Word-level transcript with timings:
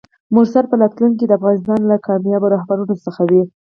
مرسل 0.35 0.65
به 0.67 0.69
په 0.71 0.75
راتلونکي 0.83 1.17
کې 1.19 1.25
د 1.27 1.31
افغانستان 1.39 1.77
یو 1.79 1.89
له 1.91 1.97
کاميابو 2.07 2.51
رهبرانو 2.55 3.01
څخه 3.05 3.21
وي! 3.29 3.43